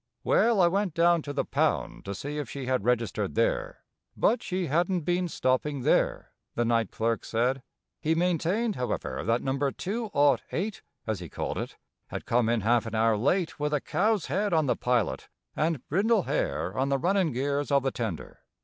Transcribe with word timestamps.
Well, 0.23 0.59
I 0.61 0.67
went 0.67 0.95
down 0.95 1.21
to 1.21 1.31
the 1.31 1.45
pound 1.45 2.05
to 2.05 2.15
see 2.15 2.39
if 2.39 2.49
she 2.49 2.65
had 2.65 2.83
registered 2.83 3.35
there, 3.35 3.83
but 4.17 4.41
she 4.41 4.65
hadn't 4.65 5.01
been 5.01 5.27
stopping 5.27 5.81
there, 5.81 6.31
the 6.55 6.65
night 6.65 6.89
clerk 6.89 7.23
said. 7.23 7.61
He 8.01 8.15
maintained, 8.15 8.77
however, 8.77 9.23
that 9.23 9.43
"number 9.43 9.71
two 9.71 10.09
aught 10.11 10.41
eight" 10.51 10.81
as 11.05 11.19
he 11.19 11.29
called 11.29 11.59
it 11.59 11.77
had 12.07 12.25
come 12.25 12.49
in 12.49 12.61
half 12.61 12.87
an 12.87 12.95
hour 12.95 13.15
late 13.15 13.59
with 13.59 13.75
a 13.75 13.79
cow's 13.79 14.25
head 14.25 14.53
on 14.53 14.65
the 14.65 14.75
pilot 14.75 15.29
and 15.55 15.87
brindle 15.87 16.23
hair 16.23 16.75
on 16.75 16.89
the 16.89 16.97
runnin' 16.97 17.31
gears 17.31 17.69
of 17.69 17.83
the 17.83 17.91
tender. 17.91 18.39